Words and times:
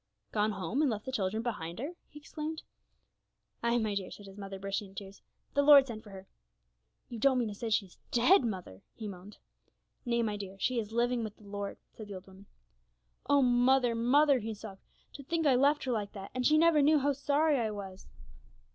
'Gone 0.31 0.53
home, 0.53 0.81
and 0.81 0.89
left 0.89 1.05
the 1.05 1.11
children 1.11 1.43
behind 1.43 1.77
her!' 1.77 1.93
he 2.09 2.17
exclaimed. 2.17 2.63
'Ay, 3.61 3.77
my 3.77 3.93
dear,' 3.93 4.09
said 4.09 4.25
his 4.25 4.35
mother, 4.35 4.57
bursting 4.57 4.89
into 4.89 5.03
tears; 5.03 5.21
'the 5.53 5.61
Lord 5.61 5.85
sent 5.85 6.01
for 6.03 6.09
her.' 6.09 6.25
'You 7.09 7.19
don't 7.19 7.37
mean 7.37 7.49
to 7.49 7.53
say 7.53 7.69
she's 7.69 7.99
dead, 8.09 8.43
mother!' 8.43 8.81
he 8.95 9.07
moaned. 9.07 9.37
'Nay, 10.03 10.23
my 10.23 10.37
dear, 10.37 10.57
she 10.59 10.79
is 10.79 10.91
living 10.91 11.23
with 11.23 11.37
the 11.37 11.43
Lord,' 11.43 11.77
said 11.95 12.07
the 12.07 12.15
old 12.15 12.25
woman. 12.25 12.47
'Oh, 13.29 13.43
mother, 13.43 13.93
mother,' 13.93 14.39
he 14.39 14.55
sobbed, 14.55 14.81
'to 15.13 15.21
think 15.23 15.45
I 15.45 15.53
left 15.53 15.83
her 15.83 15.91
like 15.91 16.13
that, 16.13 16.31
and 16.33 16.47
she 16.47 16.57
never 16.57 16.81
knew 16.81 16.97
how 16.97 17.13
sorry 17.13 17.59
I 17.59 17.69
was!' 17.69 18.07